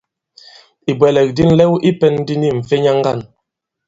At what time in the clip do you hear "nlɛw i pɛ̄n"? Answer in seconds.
1.49-2.13